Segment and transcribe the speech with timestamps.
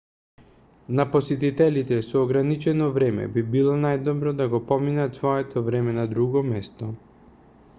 [0.99, 6.43] на посетителите со ограничено време би било најдобро да го поминат своето време на друго
[6.49, 6.89] место